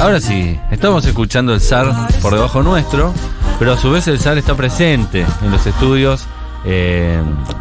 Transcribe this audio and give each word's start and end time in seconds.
Ahora 0.00 0.20
sí, 0.20 0.58
estamos 0.70 1.04
escuchando 1.06 1.54
el 1.54 1.60
zar 1.60 1.92
por 2.22 2.34
debajo 2.34 2.62
nuestro, 2.62 3.12
pero 3.58 3.72
a 3.72 3.78
su 3.78 3.90
vez 3.90 4.06
el 4.08 4.18
zar 4.20 4.38
está 4.38 4.54
presente 4.54 5.24
en 5.42 5.50
los 5.50 5.66
estudios. 5.66 6.26
eh, 6.64 7.20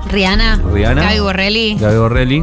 Rihanna, 0.10 0.62
Rihanna. 0.73 1.04
Gaby 1.04 1.20
Borrelli. 1.20 1.78
Gaby 1.79 1.97
Borrelli 1.97 2.41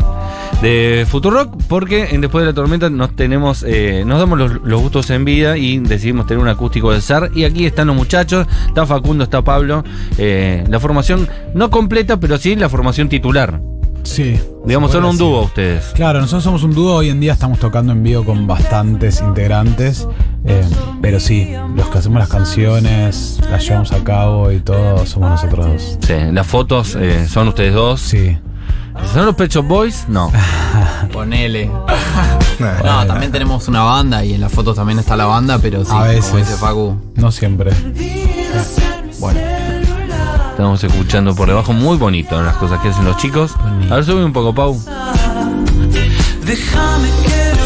de 0.60 1.06
Futurock 1.10 1.56
porque 1.68 2.08
en 2.12 2.20
Después 2.20 2.42
de 2.42 2.50
la 2.50 2.54
Tormenta 2.54 2.88
nos 2.88 3.16
tenemos 3.16 3.64
eh, 3.66 4.04
nos 4.06 4.20
damos 4.20 4.38
los, 4.38 4.52
los 4.62 4.80
gustos 4.80 5.10
en 5.10 5.24
vida 5.24 5.56
y 5.58 5.78
decidimos 5.80 6.26
tener 6.26 6.40
un 6.40 6.46
acústico 6.48 6.92
del 6.92 7.02
zar 7.02 7.30
y 7.34 7.42
aquí 7.44 7.66
están 7.66 7.88
los 7.88 7.96
muchachos 7.96 8.46
está 8.68 8.86
Facundo 8.86 9.24
está 9.24 9.42
Pablo 9.42 9.82
eh, 10.18 10.62
la 10.68 10.78
formación 10.78 11.28
no 11.54 11.68
completa 11.68 12.20
pero 12.20 12.38
sí 12.38 12.54
la 12.54 12.68
formación 12.68 13.08
titular 13.08 13.60
Sí. 14.04 14.38
Digamos 14.64 14.92
son 14.92 15.04
un 15.04 15.18
dúo 15.18 15.42
ustedes 15.42 15.86
Claro, 15.94 16.20
nosotros 16.20 16.44
somos 16.44 16.62
un 16.62 16.72
dúo. 16.74 16.94
Hoy 16.96 17.10
en 17.10 17.20
día 17.20 17.32
estamos 17.32 17.58
tocando 17.58 17.92
en 17.92 18.02
vivo 18.02 18.24
con 18.24 18.46
bastantes 18.46 19.20
integrantes. 19.20 20.06
eh, 20.44 20.64
pero 21.00 21.18
sí, 21.20 21.52
los 21.76 21.88
que 21.88 21.98
hacemos 21.98 22.18
las 22.20 22.28
canciones, 22.28 23.40
las 23.50 23.64
llevamos 23.66 23.92
a 23.92 24.02
cabo 24.04 24.50
y 24.52 24.60
todo, 24.60 25.04
somos 25.06 25.30
nosotros 25.30 25.66
dos. 25.66 25.98
Sí, 26.00 26.14
las 26.32 26.46
fotos 26.46 26.96
eh, 26.98 27.26
son 27.28 27.48
ustedes 27.48 27.74
dos 27.74 28.00
Sí. 28.00 28.38
son 29.12 29.26
los 29.26 29.34
Pet 29.34 29.50
Shop 29.50 29.66
Boys 29.66 30.04
no 30.08 30.30
Ponele. 31.12 31.66
No, 32.58 33.06
también 33.06 33.32
tenemos 33.32 33.66
una 33.68 33.82
banda 33.82 34.24
y 34.24 34.34
en 34.34 34.40
las 34.40 34.52
fotos 34.52 34.76
también 34.76 34.98
está 35.00 35.16
la 35.16 35.26
banda, 35.26 35.58
pero 35.60 35.84
sí, 35.84 35.90
A 35.92 36.02
veces. 36.04 36.26
como 36.26 36.38
dice 36.38 36.54
Facu. 36.56 36.96
No 37.16 37.32
siempre. 37.32 37.72
Bueno, 39.18 39.40
estamos 40.62 40.84
escuchando 40.84 41.34
por 41.34 41.48
debajo. 41.48 41.72
Muy 41.72 41.96
bonito 41.96 42.40
las 42.40 42.56
cosas 42.56 42.80
que 42.80 42.88
hacen 42.88 43.04
los 43.04 43.16
chicos. 43.16 43.56
A 43.90 43.96
ver 43.96 44.04
sube 44.04 44.24
un 44.24 44.32
poco 44.32 44.54
Pau. 44.54 44.80
Déjame 46.44 47.08
que 47.26 47.61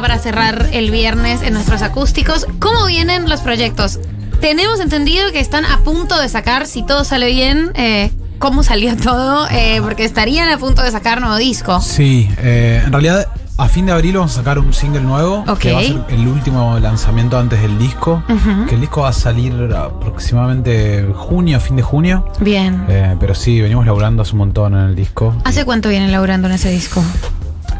para 0.00 0.18
cerrar 0.18 0.68
el 0.72 0.90
viernes 0.90 1.42
en 1.42 1.54
nuestros 1.54 1.82
acústicos. 1.82 2.46
¿Cómo 2.58 2.86
vienen 2.86 3.28
los 3.28 3.40
proyectos? 3.40 3.98
Tenemos 4.40 4.80
entendido 4.80 5.30
que 5.32 5.40
están 5.40 5.64
a 5.64 5.78
punto 5.80 6.18
de 6.18 6.28
sacar, 6.28 6.66
si 6.66 6.84
todo 6.84 7.04
sale 7.04 7.30
bien, 7.30 7.72
eh, 7.74 8.10
cómo 8.38 8.62
salió 8.62 8.96
todo, 9.02 9.48
eh, 9.50 9.80
porque 9.82 10.04
estarían 10.04 10.48
a 10.50 10.58
punto 10.58 10.82
de 10.82 10.90
sacar 10.90 11.20
nuevo 11.20 11.36
disco. 11.36 11.80
Sí, 11.80 12.28
eh, 12.38 12.82
en 12.84 12.92
realidad 12.92 13.28
a 13.58 13.66
fin 13.66 13.86
de 13.86 13.92
abril 13.92 14.16
vamos 14.16 14.32
a 14.32 14.34
sacar 14.36 14.60
un 14.60 14.72
single 14.72 15.00
nuevo. 15.00 15.44
Que 15.58 15.72
va 15.72 15.80
a 15.80 15.82
ser 15.82 16.04
el 16.10 16.28
último 16.28 16.78
lanzamiento 16.78 17.36
antes 17.38 17.60
del 17.60 17.76
disco. 17.76 18.22
Que 18.68 18.76
el 18.76 18.80
disco 18.80 19.02
va 19.02 19.08
a 19.08 19.12
salir 19.12 19.52
aproximadamente 19.74 21.04
junio, 21.16 21.58
fin 21.58 21.74
de 21.74 21.82
junio. 21.82 22.24
Bien. 22.38 22.84
Eh, 22.88 23.16
pero 23.18 23.34
sí, 23.34 23.60
venimos 23.60 23.84
laburando 23.84 24.22
hace 24.22 24.32
un 24.32 24.38
montón 24.38 24.74
en 24.74 24.86
el 24.86 24.94
disco. 24.94 25.34
¿Hace 25.42 25.64
cuánto 25.64 25.88
vienen 25.88 26.12
laburando 26.12 26.46
en 26.46 26.54
ese 26.54 26.70
disco? 26.70 27.02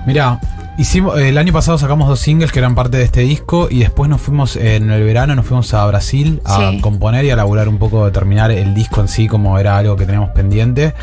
Mira, 0.05 0.41
hicimos 0.79 1.19
el 1.19 1.37
año 1.39 1.53
pasado 1.53 1.77
sacamos 1.77 2.09
dos 2.09 2.21
singles 2.21 2.53
que 2.53 2.61
eran 2.61 2.75
parte 2.75 2.97
de 2.97 3.05
este 3.05 3.21
disco 3.21 3.69
y 3.71 3.81
después 3.81 4.09
nos 4.09 4.21
fuimos 4.21 4.57
en 4.57 4.91
el 4.91 5.03
verano 5.03 5.35
nos 5.35 5.45
fuimos 5.47 5.75
a 5.75 5.85
Brasil 5.87 6.41
a 6.45 6.71
Sí. 6.71 6.81
componer 6.81 7.25
y 7.25 7.31
a 7.31 7.37
laburar 7.37 7.69
un 7.69 7.79
poco, 7.79 8.05
a 8.05 8.13
terminar 8.13 8.51
el 8.51 8.75
disco 8.75 9.01
en 9.01 9.09
sí 9.09 9.27
como 9.27 9.59
era 9.59 9.77
algo 9.77 9.97
que 9.97 10.07
teníamos 10.07 10.31
pendiente. 10.31 10.95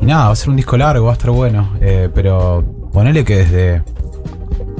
Y 0.00 0.04
nada, 0.06 0.26
va 0.26 0.32
a 0.32 0.36
ser 0.36 0.50
un 0.50 0.56
disco 0.56 0.76
largo, 0.76 1.06
va 1.06 1.12
a 1.12 1.14
estar 1.14 1.30
bueno, 1.30 1.70
eh, 1.80 2.08
pero 2.14 2.64
ponele 2.92 3.24
que 3.24 3.36
desde 3.36 3.82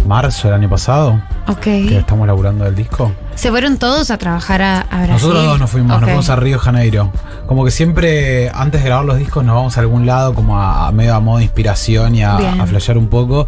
marzo 0.06 0.48
del 0.48 0.54
año 0.58 0.68
pasado 0.68 1.20
Ok. 1.48 1.60
que 1.62 1.98
estamos 1.98 2.26
laburando 2.26 2.66
el 2.66 2.74
disco. 2.74 3.12
¿Se 3.34 3.50
fueron 3.50 3.76
todos 3.78 4.10
a 4.10 4.18
trabajar 4.18 4.62
a, 4.62 4.80
a 4.82 4.84
Brasil? 5.04 5.10
Nosotros 5.12 5.44
dos 5.44 5.58
nos 5.58 5.70
fuimos, 5.70 5.90
nos 6.00 6.04
fuimos 6.04 6.28
a 6.30 6.36
Río 6.36 6.56
de 6.56 6.62
Janeiro. 6.62 7.10
Como 7.46 7.64
que 7.64 7.70
siempre, 7.70 8.50
antes 8.54 8.82
de 8.82 8.88
grabar 8.88 9.04
los 9.06 9.18
discos, 9.18 9.42
nos 9.44 9.54
vamos 9.54 9.76
a 9.76 9.80
algún 9.80 10.06
lado, 10.06 10.34
como 10.34 10.58
a, 10.60 10.86
a 10.88 10.92
medio 10.92 11.14
a 11.14 11.20
modo 11.20 11.38
de 11.38 11.44
inspiración 11.44 12.14
y 12.14 12.22
a 12.22 12.38
flashear 12.66 12.98
un 12.98 13.08
poco. 13.08 13.46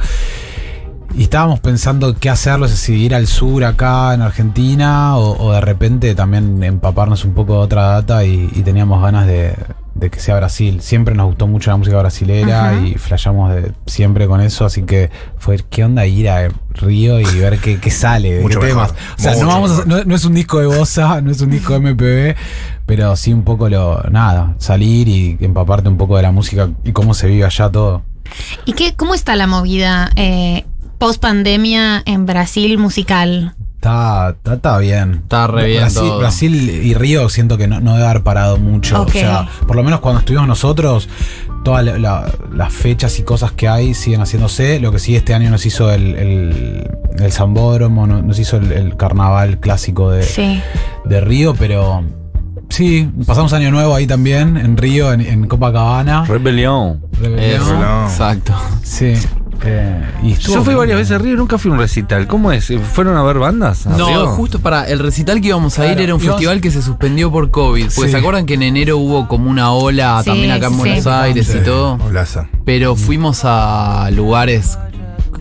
Y 1.19 1.25
estábamos 1.25 1.59
pensando 1.59 2.15
qué 2.15 2.31
hacerlo, 2.31 2.69
si 2.69 2.95
ir 2.95 3.13
al 3.13 3.27
sur 3.27 3.65
acá 3.65 4.15
en 4.15 4.23
Argentina 4.23 5.17
o, 5.17 5.47
o 5.49 5.53
de 5.53 5.61
repente 5.61 6.15
también 6.15 6.63
empaparnos 6.63 7.25
un 7.25 7.35
poco 7.35 7.55
de 7.55 7.59
otra 7.59 7.83
data 7.87 8.25
y, 8.25 8.49
y 8.55 8.63
teníamos 8.63 9.03
ganas 9.03 9.27
de, 9.27 9.53
de 9.97 10.11
que 10.11 10.21
sea 10.21 10.37
Brasil. 10.37 10.81
Siempre 10.81 11.17
nos 11.17 11.27
gustó 11.27 11.49
mucho 11.49 11.71
la 11.73 11.77
música 11.77 11.99
brasilera 11.99 12.71
Ajá. 12.71 12.81
y 12.87 12.95
flashamos 12.95 13.53
de, 13.53 13.73
siempre 13.87 14.29
con 14.29 14.41
eso, 14.41 14.65
así 14.65 14.83
que 14.85 15.11
fue 15.39 15.59
qué 15.69 15.83
onda 15.85 16.07
ir 16.07 16.31
a 16.31 16.51
Río 16.75 17.19
y 17.19 17.25
ver 17.25 17.59
qué, 17.59 17.81
qué 17.81 17.91
sale, 17.91 18.35
de 18.35 18.43
Mucho 18.43 18.61
qué 18.61 18.67
mejor, 18.67 18.87
temas. 18.93 19.03
O 19.19 19.21
sea, 19.21 19.35
no, 19.35 19.49
vamos 19.49 19.81
a- 19.81 19.85
no, 19.87 20.05
no 20.05 20.15
es 20.15 20.25
un 20.25 20.35
disco 20.35 20.61
de 20.61 20.67
bossa, 20.67 21.21
no 21.21 21.33
es 21.33 21.41
un 21.41 21.51
disco 21.51 21.73
de 21.73 21.81
MPB, 21.81 22.37
pero 22.87 23.17
sí 23.17 23.33
un 23.33 23.43
poco 23.43 23.69
lo, 23.69 24.05
nada, 24.05 24.55
salir 24.59 25.09
y 25.09 25.37
empaparte 25.41 25.89
un 25.89 25.97
poco 25.97 26.17
de 26.17 26.23
la 26.23 26.31
música 26.31 26.71
y 26.85 26.93
cómo 26.93 27.13
se 27.13 27.27
vive 27.27 27.45
allá 27.45 27.69
todo. 27.71 28.03
¿Y 28.67 28.75
qué, 28.75 28.95
cómo 28.95 29.15
está 29.15 29.35
la 29.35 29.47
movida 29.49 30.11
eh, 30.15 30.65
post 30.99 31.21
pandemia 31.23 32.03
en 32.07 32.27
Brasil 32.27 32.79
musical? 32.79 33.55
Está, 33.77 34.31
está, 34.31 34.55
está 34.55 34.79
bien. 34.79 35.21
Está 35.23 35.47
re 35.47 35.67
bien 35.67 35.81
Brasil, 35.83 36.01
todo. 36.03 36.19
Brasil 36.19 36.69
y 36.85 36.95
Río 36.95 37.29
siento 37.29 37.57
que 37.57 37.69
no, 37.69 37.81
no 37.81 37.95
debe 37.95 38.07
haber 38.09 38.23
parado 38.25 38.57
mucho. 38.59 39.03
O 39.03 39.09
sea, 39.09 39.49
por 39.69 39.77
lo 39.77 39.85
menos 39.85 40.01
cuando 40.01 40.19
estuvimos 40.19 40.49
nosotros, 40.49 41.09
todas 41.65 41.85
la- 41.85 41.97
la- 41.99 42.33
las 42.53 42.73
fechas 42.73 43.19
y 43.21 43.23
cosas 43.23 43.53
que 43.53 43.69
hay 43.69 43.95
siguen 43.95 44.21
haciéndose. 44.21 44.81
Lo 44.81 44.91
que 44.91 44.99
sí, 44.99 45.15
este 45.15 45.33
año 45.33 45.49
nos 45.51 45.65
hizo 45.65 45.93
el, 45.93 46.17
el, 46.17 46.91
el 47.19 47.33
Zambódromo, 47.33 48.09
no- 48.09 48.21
nos 48.21 48.39
hizo 48.41 48.57
el, 48.57 48.73
el 48.73 48.97
carnaval 48.97 49.61
clásico 49.61 50.11
de, 50.11 50.25
Sí. 50.25 50.61
de 51.05 51.21
Río, 51.21 51.55
pero 51.55 52.03
sí, 52.69 53.09
pasamos 53.29 53.53
año 53.53 53.71
nuevo 53.71 53.95
ahí 53.95 54.09
también, 54.09 54.57
en 54.57 54.77
Río, 54.77 55.13
en, 55.13 55.21
en 55.21 55.47
Copacabana. 55.47 56.25
Rebelión 56.25 57.01
Rebelión. 57.21 57.63
Eso, 57.63 57.79
No. 57.79 58.07
exacto. 58.09 58.55
Sí. 58.83 59.15
Eh, 59.71 60.05
y 60.23 60.33
estuvo 60.33 60.57
yo 60.57 60.65
fui 60.65 60.75
varias 60.75 60.99
veces 60.99 61.15
a 61.15 61.19
Río 61.19 61.35
y 61.35 61.37
nunca 61.37 61.59
fui 61.59 61.71
a 61.71 61.75
un 61.75 61.81
recital 61.81 62.27
¿cómo 62.27 62.51
es? 62.53 62.73
¿fueron 62.93 63.17
a 63.17 63.23
ver 63.23 63.39
bandas? 63.39 63.87
a 63.87 63.91
No, 63.91 64.07
Río? 64.09 64.27
justo 64.29 64.59
para 64.61 64.85
el 64.89 64.99
recital 64.99 65.41
que 65.41 65.49
íbamos 65.49 65.79
a 65.79 65.87
ir 65.93 66.01
era 66.01 66.15
un 66.15 66.21
íbamos- 66.21 66.37
festival 66.37 66.61
que 66.61 66.71
se 66.71 66.83
suspendió 66.83 67.31
por 67.31 67.51
COVID. 67.51 67.85
Pues 67.85 67.95
Sí. 67.95 68.11
se 68.11 68.17
acuerdan 68.17 68.47
que 68.47 68.55
en 68.55 68.63
enero 68.63 68.99
hubo 68.99 69.29
como 69.29 69.51
una 69.51 69.73
ola 69.73 70.21
Sí, 70.25 70.31
también 70.31 70.51
acá 70.53 70.67
en 70.67 70.73
sí, 70.73 70.79
Buenos. 70.79 71.07
Aires 71.07 71.47
Sí, 71.47 71.59
y 71.59 71.65
todo. 71.65 71.99
Olaza. 72.07 72.49
Pero 72.65 72.97
fuimos 72.97 73.41
a 73.45 74.11
lugares, 74.13 74.79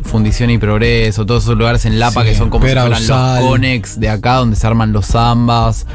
Fundición 0.03 0.49
y 0.51 0.57
Progreso, 0.57 1.25
todos 1.25 1.44
esos 1.44 1.57
lugares 1.57 1.85
en 1.85 1.99
Lapa 1.99 2.21
Sí, 2.23 2.29
que 2.29 2.35
son 2.35 2.49
como 2.49 2.65
si 2.65 2.71
fueran 2.73 2.89
los 2.89 3.11
Conex 3.41 3.99
de 3.99 4.09
acá, 4.09 4.35
donde 4.35 4.55
se 4.55 4.65
arman 4.65 4.94
los 4.94 5.07
zambas. 5.07 5.85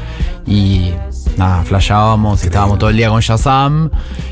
Y 0.45 0.91
nada, 1.37 1.63
flashábamos 1.63 2.43
y 2.43 2.47
estábamos 2.47 2.77
todo 2.79 2.89
el 2.89 2.97
día 2.97 3.09
con 3.09 3.19
Shazam. 3.21 3.89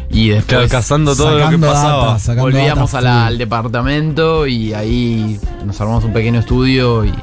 Y 0.10 0.28
Claro, 0.30 0.36
después 0.64 0.72
cazando 0.72 1.16
todo 1.16 1.38
lo 1.40 1.50
que 1.50 1.58
pasaba 1.58 2.18
data, 2.18 2.42
volvíamos 2.42 2.92
data 2.92 2.98
a 2.98 3.02
la- 3.02 3.14
full. 3.20 3.28
al 3.28 3.38
departamento 3.38 4.48
y 4.48 4.74
ahí 4.74 5.40
nos 5.66 5.80
armamos 5.80 6.04
un 6.04 6.14
pequeño 6.14 6.40
estudio 6.42 7.06
y 7.06 7.14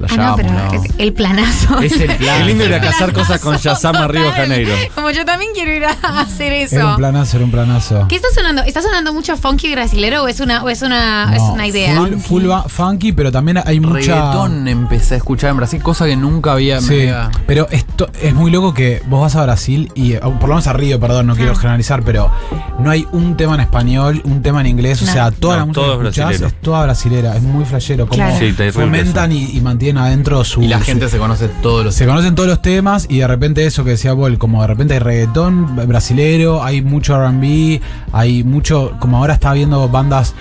no, 0.00 0.36
flashábamos. 0.36 0.40
pero 0.40 0.52
¿no? 0.52 0.84
es 0.84 0.90
el 0.98 1.12
planazo. 1.12 1.80
Es 1.80 2.00
el 2.00 2.16
plan. 2.16 2.38
Qué 2.38 2.44
lindo 2.44 2.64
ir 2.64 2.74
a 2.74 2.80
cazar 2.80 3.12
cosas 3.12 3.40
con 3.40 3.56
Shazam 3.56 3.96
a 3.96 4.08
Río 4.08 4.22
de 4.24 4.32
Janeiro. 4.32 4.72
Como 4.94 5.10
yo 5.10 5.24
también 5.24 5.50
quiero 5.54 5.72
ir 5.72 5.84
a 5.84 5.90
hacer 6.20 6.52
eso. 6.52 6.76
Era 6.76 6.86
un 6.90 6.96
planazo, 6.96 7.36
era 7.36 7.44
un 7.44 7.50
planazo. 7.50 8.06
¿Qué 8.08 8.16
está 8.16 8.28
sonando? 8.34 8.62
¿Está 8.62 8.82
sonando 8.82 9.12
mucho 9.12 9.36
funky 9.36 9.72
brasilero 9.72 10.22
o 10.22 10.28
es 10.28 10.40
una, 10.40 10.62
o 10.62 10.68
es 10.68 10.82
una, 10.82 11.26
No, 11.26 11.36
es 11.36 11.42
una 11.42 11.66
idea? 11.66 12.00
Full, 12.20 12.44
funky, 12.68 13.12
pero 13.12 13.32
también 13.32 13.60
hay 13.64 13.80
mucha. 13.80 13.94
Reggaetón 13.98 14.68
empecé 14.68 15.14
a 15.14 15.16
escuchar 15.18 15.50
en 15.50 15.56
Brasil, 15.56 15.82
cosa 15.82 16.06
que 16.06 16.16
nunca 16.16 16.52
había. 16.52 16.80
Sí, 16.80 17.08
pero 17.46 17.66
esto 17.70 18.08
es 18.20 18.34
muy 18.34 18.50
loco 18.50 18.74
que 18.74 19.02
vos 19.06 19.20
vas 19.20 19.36
a 19.36 19.42
Brasil 19.42 19.90
y, 19.94 20.12
eh, 20.14 20.20
por 20.20 20.42
lo 20.42 20.48
menos 20.48 20.66
a 20.66 20.72
Río, 20.72 21.00
perdón, 21.00 21.26
no 21.26 21.34
quiero 21.36 21.52
Ah. 21.52 21.56
generalizar, 21.56 22.02
pero 22.02 22.30
no 22.78 22.90
hay 22.90 23.06
un 23.12 23.36
tema 23.36 23.54
en 23.54 23.60
español, 23.62 24.20
un 24.24 24.42
tema 24.42 24.60
en 24.60 24.66
inglés, 24.68 25.02
No. 25.02 25.10
o 25.10 25.12
sea, 25.12 25.30
toda 25.30 25.56
No, 25.56 25.60
la 25.60 25.66
música 25.66 25.82
que 26.28 26.34
es 26.34 26.40
escuchás 26.40 26.52
es 26.52 26.60
toda 26.60 26.82
brasilera, 26.84 27.36
es 27.36 27.42
muy 27.42 27.64
flashero, 27.64 28.06
como 28.06 28.22
Claro. 28.22 28.38
Sí, 28.38 28.54
fomentan 28.72 29.32
y, 29.32 29.50
y 29.56 29.60
mantienen 29.60 29.87
adentro 29.96 30.44
su... 30.44 30.60
Y 30.62 30.68
la 30.68 30.78
su- 30.80 30.84
gente 30.84 31.08
se 31.08 31.16
conoce 31.18 31.48
todos 31.62 31.84
los. 31.84 31.94
se 31.94 32.04
conocen 32.06 32.34
todos 32.34 32.48
los 32.48 32.60
temas 32.60 33.06
y 33.08 33.18
de 33.20 33.26
repente 33.26 33.64
eso 33.64 33.84
que 33.84 33.90
decía 33.90 34.14
Paul, 34.14 34.36
como 34.38 34.60
de 34.60 34.66
repente 34.68 34.94
hay 34.94 35.00
reggaetón 35.00 35.74
brasilero, 35.86 36.62
hay 36.62 36.82
mucho 36.82 37.16
RB, 37.18 37.80
hay 38.12 38.44
mucho, 38.44 38.92
como 38.98 39.16
ahora 39.18 39.34
está 39.34 39.52
viendo 39.54 39.88
bandas 39.88 40.34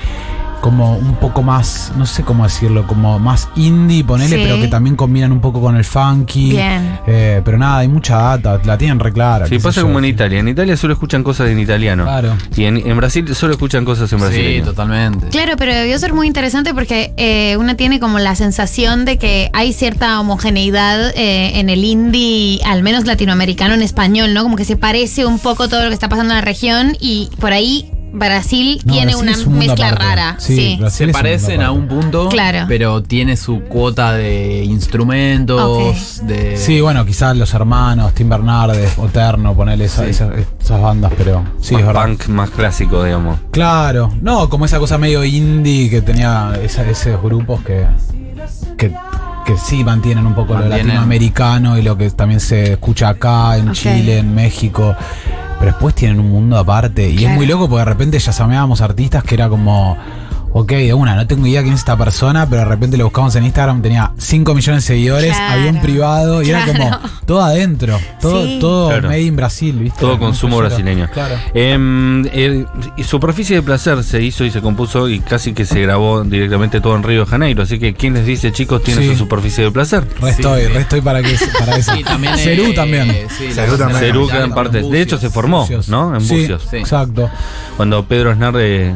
como 0.62 0.98
un 0.98 1.16
poco 1.16 1.42
más, 1.44 1.92
no 1.98 2.06
sé 2.06 2.24
cómo 2.24 2.44
decirlo, 2.44 2.86
como 2.88 3.20
más 3.20 3.48
indie, 3.56 4.04
ponele, 4.04 4.36
Sí. 4.38 4.42
pero 4.44 4.60
que 4.60 4.68
también 4.68 4.96
combinan 4.96 5.32
un 5.32 5.40
poco 5.42 5.62
con 5.62 5.76
el 5.76 5.84
funky. 5.86 6.52
Bien. 6.52 7.00
Eh, 7.08 7.42
pero 7.46 7.58
nada, 7.58 7.78
hay 7.80 7.88
mucha 7.88 8.18
data, 8.18 8.60
la 8.66 8.78
tienen 8.78 9.00
re 9.00 9.14
clara. 9.14 9.48
Sí, 9.48 9.60
pasa 9.60 9.82
yo. 9.82 9.88
como 9.88 10.00
en 10.00 10.06
Italia. 10.06 10.40
En 10.40 10.48
Italia 10.48 10.76
solo 10.78 10.94
escuchan 10.94 11.24
cosas 11.24 11.50
en 11.50 11.60
italiano. 11.60 12.04
Claro. 12.04 12.36
Y 12.56 12.66
en, 12.66 12.78
en 12.78 12.98
Brasil 12.98 13.34
solo 13.36 13.54
escuchan 13.54 13.86
cosas 13.86 14.12
en 14.12 14.20
Sí, 14.20 14.26
brasileño. 14.26 14.66
totalmente. 14.66 15.28
Claro, 15.30 15.54
pero 15.58 15.74
debió 15.74 15.98
ser 16.00 16.14
muy 16.14 16.28
interesante 16.28 16.74
porque 16.74 17.14
eh, 17.18 17.56
una 17.58 17.76
tiene 17.76 18.00
como 18.00 18.20
la 18.20 18.36
sensación 18.36 19.06
de 19.06 19.18
que 19.18 19.50
hay 19.54 19.74
cierta 19.74 20.20
homogeneidad 20.20 21.12
eh, 21.16 21.60
en 21.60 21.70
el 21.70 21.84
indie, 21.84 22.60
al 22.66 22.84
menos 22.84 23.06
latinoamericano 23.06 23.74
en 23.74 23.82
español, 23.82 24.34
¿no? 24.34 24.44
Como 24.44 24.56
que 24.56 24.66
se 24.66 24.76
parece 24.78 25.26
un 25.26 25.40
poco 25.40 25.68
todo 25.70 25.84
lo 25.84 25.88
que 25.90 25.94
está 25.94 26.10
pasando 26.10 26.34
en 26.34 26.40
la 26.40 26.46
región 26.46 26.98
y 27.00 27.30
por 27.40 27.54
ahí 27.54 27.92
Brasil 28.18 28.82
No, 28.86 28.94
tiene 28.94 29.14
Brasil 29.16 29.30
una 29.48 29.48
un 29.54 29.58
mezcla 29.60 29.92
rara. 29.92 30.36
Sí, 30.40 30.80
Se 30.90 31.08
parecen 31.10 31.62
a 31.62 31.72
un 31.72 31.88
punto, 31.88 32.30
Claro. 32.30 32.66
pero 32.68 33.04
tiene 33.04 33.38
su 33.38 33.62
cuota 33.62 34.14
de 34.14 34.64
instrumentos, 34.66 36.22
de... 36.26 36.58
Sí, 36.58 36.82
bueno, 36.82 37.06
quizás 37.06 37.36
los 37.38 37.54
hermanos, 37.54 38.14
Tim 38.14 38.30
Bernardes, 38.30 38.98
Oterno, 38.98 39.54
ponerle 39.56 39.86
esa- 39.86 40.04
Sí. 40.04 40.10
esas, 40.12 40.32
esas 40.62 40.82
bandas, 40.82 41.12
pero 41.18 41.44
sí, 41.62 41.76
es 41.76 41.86
verdad. 41.86 42.06
punk 42.08 42.28
más 42.28 42.50
clásico, 42.50 43.04
digamos. 43.04 43.40
Claro, 43.52 44.12
no, 44.22 44.50
como 44.50 44.66
esa 44.66 44.80
cosa 44.80 44.98
medio 44.98 45.24
indie 45.24 45.90
que 45.90 46.02
tenía 46.02 46.54
esa- 46.62 46.88
esos 46.90 47.22
grupos 47.22 47.62
que, 47.62 47.86
que, 48.78 48.92
que 49.46 49.58
sí 49.58 49.84
mantienen 49.84 50.26
un 50.26 50.34
poco 50.36 50.54
lo 50.56 50.68
latinoamericano 50.68 51.78
y 51.78 51.82
lo 51.82 51.98
que 51.98 52.10
también 52.12 52.40
se 52.40 52.74
escucha 52.74 53.10
acá, 53.10 53.58
en. 53.58 53.72
Chile, 53.74 54.20
en 54.20 54.34
México. 54.36 54.96
Pero 55.60 55.72
después 55.72 55.96
tienen 55.96 56.20
un 56.20 56.30
mundo 56.30 56.58
aparte. 56.58 57.10
Y 57.10 57.26
es 57.26 57.32
muy 57.32 57.46
loco 57.46 57.68
porque 57.68 57.80
de 57.80 57.86
repente 57.86 58.20
ya 58.20 58.32
llamábamos 58.32 58.82
artistas 58.82 59.24
que 59.24 59.36
era 59.36 59.50
como. 59.50 59.98
Ok, 60.52 60.72
de 60.72 60.94
una, 60.94 61.16
no 61.16 61.28
tengo 61.28 61.46
idea 61.46 61.62
quién 61.62 61.74
es 61.74 61.82
esta 61.82 61.96
persona, 61.98 62.48
pero 62.50 62.62
de 62.64 62.68
repente 62.68 62.98
lo 62.98 63.04
buscamos 63.04 63.36
en 63.36 63.44
Instagram, 63.46 63.82
tenía 63.82 64.12
5 64.18 64.56
millones 64.56 64.84
de 64.84 64.88
seguidores, 64.88 65.36
Claro. 65.36 65.60
avión 65.62 65.82
privado, 65.82 66.42
y 66.42 66.50
era 66.50 66.66
como 66.66 66.90
todo 67.26 67.42
adentro, 67.44 68.00
todo, 68.22 68.44
Sí. 68.46 68.58
todo 68.60 68.88
Claro. 68.90 69.10
made 69.10 69.22
in 69.22 69.36
Brasil, 69.36 69.78
¿viste? 69.78 70.00
Todo 70.00 70.18
consumo 70.18 70.58
brasileño. 70.58 71.10
Claro. 71.14 71.36
Em, 71.54 72.26
eh, 72.28 72.66
y 72.96 73.04
Superficie 73.04 73.58
de 73.58 73.62
Placer 73.62 74.04
se 74.04 74.22
hizo 74.24 74.46
y 74.46 74.52
se 74.52 74.62
compuso 74.62 75.08
y 75.10 75.20
casi 75.20 75.54
que 75.54 75.66
se 75.66 75.82
grabó 75.82 76.24
directamente 76.24 76.82
todo 76.82 76.96
en 76.96 77.04
Río 77.04 77.22
de 77.22 77.26
Janeiro. 77.28 77.62
Así 77.64 77.78
que, 77.78 77.94
¿quién 77.94 78.14
les 78.16 78.26
dice, 78.26 78.52
chicos, 78.52 78.82
tiene 78.84 79.02
Sí. 79.04 79.10
su 79.12 79.18
Superficie 79.18 79.64
de 79.66 79.72
Placer? 79.72 80.06
Re 80.20 80.30
estoy, 80.32 80.62
Sí. 80.62 80.68
re 80.70 80.80
estoy 80.82 81.02
para, 81.02 81.22
que, 81.22 81.36
para 81.60 81.76
eso. 81.78 81.94
Sí, 81.96 82.04
también, 82.04 82.36
Cerú 82.38 82.64
eh, 82.68 82.74
también. 82.74 83.16
Cerú 83.54 83.78
también. 83.78 84.00
Cerú, 84.00 84.28
gran 84.28 84.54
parte. 84.56 84.82
De 84.82 85.02
hecho, 85.02 85.18
se 85.20 85.30
formó, 85.30 85.62
Bucios. 85.62 85.90
¿no? 85.90 86.16
En 86.16 86.22
Sí, 86.22 86.40
Bucios. 86.40 86.68
Sí. 86.72 86.78
Exacto. 86.78 87.30
Cuando 87.76 88.04
Pedro 88.06 88.32
Aznar 88.32 88.54
eh, 88.58 88.94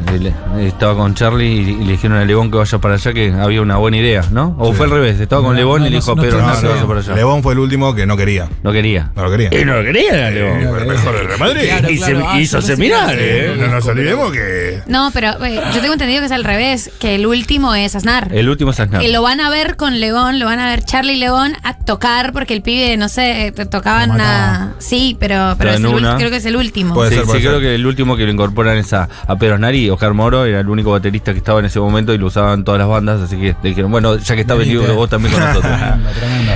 estaba 0.60 0.96
con 0.96 1.14
Charlie 1.14 1.41
y, 1.42 1.48
y 1.70 1.84
le 1.84 1.92
dijeron 1.92 2.16
a 2.18 2.24
Lebón 2.24 2.50
que 2.50 2.58
vaya 2.58 2.78
para 2.78 2.94
allá, 2.94 3.12
que 3.12 3.32
había 3.32 3.60
una 3.62 3.76
buena 3.76 3.96
idea, 3.98 4.22
¿no? 4.30 4.54
O 4.58 4.70
Sí. 4.70 4.76
fue 4.76 4.86
al 4.86 4.92
revés, 4.92 5.20
estaba 5.20 5.42
con 5.42 5.52
No, 5.52 5.58
Lebón 5.58 5.80
no, 5.82 5.86
y 5.86 5.90
le 5.90 5.96
dijo 5.96 6.12
a 6.12 6.14
no 6.14 6.22
seguro. 6.22 6.42
vaya 6.44 6.86
para 6.86 7.00
allá. 7.00 7.14
Lebón 7.14 7.42
fue 7.42 7.52
el 7.54 7.58
último 7.58 7.94
que 7.94 8.06
no 8.06 8.16
quería. 8.16 8.48
No 8.62 8.72
quería. 8.72 9.10
No 9.16 9.24
lo 9.24 9.30
quería. 9.30 9.48
Y 9.60 9.64
no 9.64 9.80
quería, 9.82 10.30
Lebón. 10.30 10.58
El 10.78 10.86
mejor 10.86 11.14
del 11.16 11.26
Real 11.26 11.38
Madrid. 11.38 11.60
Claro, 11.68 11.90
y 11.90 11.96
claro. 11.98 12.20
se 12.20 12.26
Ah, 12.26 12.40
hizo 12.40 12.56
pensé 12.58 12.72
seminar, 12.76 13.16
¿eh? 13.18 13.54
No 13.58 13.66
nos 13.68 13.86
olvidemos 13.86 14.32
que. 14.32 14.80
No, 14.86 15.10
pero 15.12 15.28
eh, 15.44 15.60
yo 15.74 15.80
tengo 15.80 15.92
entendido 15.94 16.20
que 16.20 16.26
es 16.26 16.32
al 16.32 16.44
revés, 16.44 16.90
que 16.98 17.14
el 17.16 17.26
último 17.26 17.74
es 17.74 17.94
Aznar. 17.96 18.28
El 18.32 18.48
último 18.48 18.70
es 18.70 18.80
Aznar. 18.80 19.00
Que 19.02 19.08
lo 19.08 19.22
van 19.22 19.40
a 19.40 19.50
ver 19.50 19.76
con 19.76 20.00
León, 20.00 20.38
lo 20.38 20.46
van 20.46 20.58
a 20.60 20.68
ver 20.68 20.84
Charlie 20.84 21.14
y 21.14 21.16
León 21.16 21.52
a 21.62 21.76
tocar 21.76 22.32
porque 22.32 22.54
el 22.54 22.62
pibe, 22.62 22.96
no 22.96 23.08
sé, 23.08 23.48
eh, 23.48 23.52
tocaban 23.52 24.08
Lo 24.10 24.14
una. 24.16 24.74
Sí, 24.78 25.16
pero, 25.20 25.54
pero 25.58 25.72
Pero 25.76 25.88
es 25.98 26.02
el 26.02 26.16
creo 26.16 26.30
que 26.30 26.36
es 26.36 26.46
el 26.46 26.56
último. 26.56 26.94
Puede 26.94 27.10
sí, 27.10 27.16
ser, 27.16 27.26
sí, 27.26 27.38
creo 27.40 27.60
que 27.60 27.74
el 27.74 27.86
último 27.86 28.16
que 28.16 28.24
lo 28.24 28.30
incorporan 28.32 28.76
es 28.76 28.92
a, 28.92 29.08
a 29.26 29.36
Pedro 29.36 29.54
Aznar 29.54 29.74
y 29.74 29.90
Oscar 29.90 30.14
Moro, 30.14 30.44
era 30.44 30.60
el 30.60 30.68
único 30.68 30.90
baterista 30.92 31.31
que 31.32 31.38
estaba 31.38 31.60
en 31.60 31.66
ese 31.66 31.80
momento 31.80 32.12
y 32.14 32.18
lo 32.18 32.26
usaban 32.26 32.64
todas 32.64 32.78
las 32.78 32.88
bandas, 32.88 33.20
así 33.20 33.36
que 33.36 33.56
le 33.62 33.68
dijeron, 33.68 33.90
bueno, 33.90 34.16
ya 34.16 34.34
que 34.34 34.42
está 34.42 34.54
venido 34.54 34.82
vos 34.94 35.08
también 35.08 35.34
con 35.34 35.42
nosotros. 35.46 35.72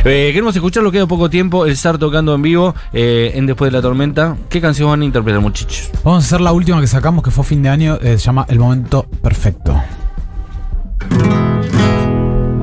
Eh, 0.05 0.31
queremos 0.33 0.55
escucharlo, 0.55 0.93
queda 0.93 1.07
poco 1.07 1.31
tiempo, 1.31 1.67
el 1.67 1.77
SAR 1.77 1.99
tocando 1.99 2.35
en 2.35 2.43
vivo 2.43 2.75
eh, 2.93 3.33
en 3.35 3.47
Después 3.47 3.71
de 3.71 3.77
la 3.77 3.83
Tormenta. 3.83 4.37
¿Qué 4.49 4.61
canción 4.61 4.91
van 4.91 5.03
a 5.03 5.05
interpretar, 5.05 5.41
muchachos? 5.41 5.91
Vamos 6.05 6.25
a 6.25 6.27
hacer 6.27 6.41
la 6.41 6.53
última 6.53 6.81
que 6.81 6.87
sacamos, 6.87 7.25
que 7.25 7.31
fue 7.31 7.45
fin 7.45 7.63
de 7.63 7.69
año, 7.69 7.99
eh, 8.01 8.19
se 8.19 8.25
llama 8.25 8.47
El 8.49 8.59
Momento 8.59 9.07
Perfecto. 9.23 9.81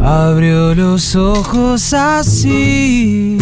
Abrió 0.04 0.76
los 0.76 1.16
ojos 1.16 1.94
así, 1.94 3.38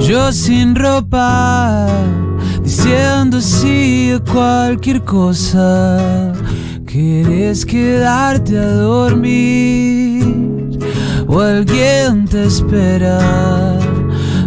yo 0.00 0.32
sin 0.32 0.74
ropa, 0.74 1.86
diciendo 2.64 3.40
sí 3.40 4.12
a 4.12 4.18
cualquier 4.18 5.04
cosa. 5.04 6.32
¿Quieres 6.90 7.66
quedarte 7.66 8.58
a 8.58 8.72
dormir? 8.72 10.78
¿O 11.26 11.38
alguien 11.38 12.24
te 12.24 12.46
espera? 12.46 13.78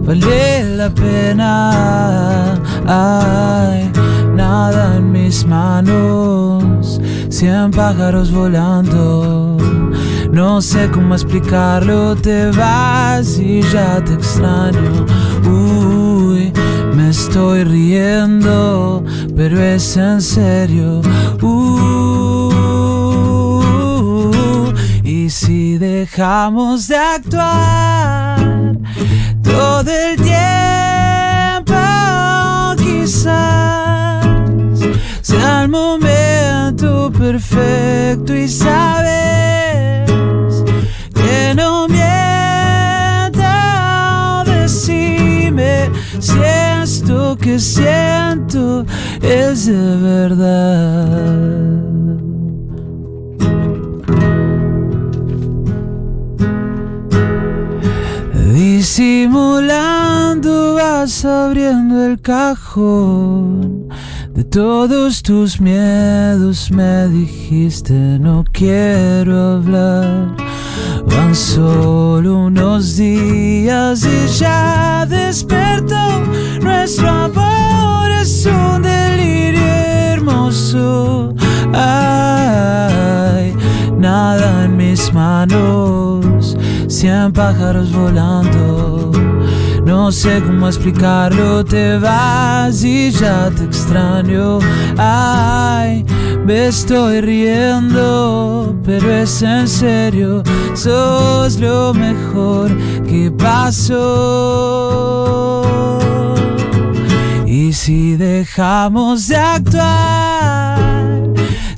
Vale 0.01 0.75
la 0.75 0.89
pena. 0.89 2.59
Ay, 2.87 3.91
nada 4.35 4.97
en 4.97 5.11
mis 5.11 5.45
manos, 5.45 6.99
cien 7.29 7.69
pájaros 7.69 8.31
volando. 8.31 9.57
No 10.31 10.61
sé 10.61 10.89
cómo 10.89 11.13
explicarlo, 11.13 12.15
te 12.15 12.49
vas 12.49 13.37
y 13.37 13.61
ya 13.71 14.03
te 14.03 14.13
extraño. 14.13 15.05
Uy, 15.45 16.51
me 16.95 17.11
estoy 17.11 17.65
riendo, 17.65 19.03
pero 19.35 19.61
es 19.61 19.95
en 19.95 20.19
serio. 20.19 21.01
Uh, 21.43 22.00
si 25.31 25.77
dejamos 25.77 26.89
de 26.89 26.97
actuar 26.97 28.37
todo 29.41 29.89
el 29.89 30.17
tiempo, 30.17 31.73
quizás 32.77 34.25
sea 35.21 35.61
el 35.63 35.69
momento 35.69 37.09
perfecto 37.17 38.35
y 38.35 38.49
sabes 38.49 40.11
que 41.13 41.53
no 41.55 41.87
miento. 41.87 43.41
Decime 44.51 45.89
si 46.19 46.39
esto 46.81 47.37
que 47.37 47.57
siento 47.57 48.85
es 49.21 49.67
de 49.67 49.97
verdad. 49.97 51.71
Vas 61.11 61.25
abriendo 61.25 62.05
el 62.05 62.21
cajón 62.21 63.89
de 64.33 64.43
todos 64.45 65.21
tus 65.21 65.59
miedos. 65.59 66.71
Me 66.71 67.07
dijiste 67.07 67.93
no 67.93 68.45
quiero 68.51 69.37
hablar 69.55 70.35
van 71.05 71.35
solo 71.35 72.45
unos 72.45 72.95
días 72.95 74.05
y 74.05 74.27
ya 74.39 75.05
despertó. 75.05 76.23
Nuestro 76.61 77.09
amor 77.09 78.09
es 78.21 78.45
un 78.45 78.81
delirio 78.81 79.65
hermoso. 80.13 81.33
Ay 81.73 83.53
nada 83.97 84.65
en 84.65 84.77
mis 84.77 85.13
manos 85.13 86.55
cien 86.87 87.33
pájaros 87.33 87.91
volando 87.91 89.11
no 89.91 90.09
sé 90.09 90.41
cómo 90.41 90.67
explicarlo, 90.69 91.65
te 91.65 91.97
vas 91.97 92.81
y 92.81 93.11
ya 93.11 93.49
te 93.49 93.65
extraño. 93.65 94.59
Ay, 94.97 96.05
me 96.45 96.67
estoy 96.67 97.19
riendo, 97.19 98.73
pero 98.85 99.11
es 99.11 99.41
en 99.41 99.67
serio, 99.67 100.43
sos 100.75 101.59
lo 101.59 101.93
mejor 101.93 102.71
que 103.05 103.29
pasó. 103.31 103.97
Y 107.45 107.73
si 107.73 108.15
dejamos 108.15 109.27
de 109.27 109.35
actuar 109.35 110.79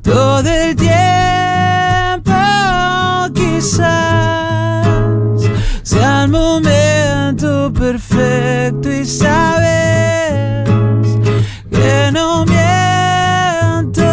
todo 0.04 0.48
el 0.48 0.76
tiempo, 0.76 2.32
quizás 3.34 4.43
sea 5.94 6.24
el 6.24 6.30
momento 6.30 7.72
perfecto 7.72 8.92
y 8.92 9.06
sabes 9.06 10.68
que 11.70 12.12
no 12.12 12.46
miento. 12.46 14.10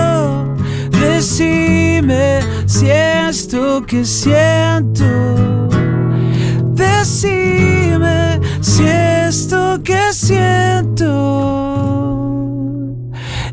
Decime 0.90 2.40
si 2.66 2.90
esto 2.90 3.82
que 3.86 4.04
siento, 4.04 5.06
decime 6.74 8.40
si 8.60 8.84
esto 8.86 9.80
que 9.82 10.12
siento 10.12 11.10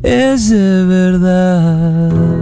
es 0.04 0.50
de 0.50 0.86
verdad. 0.86 2.37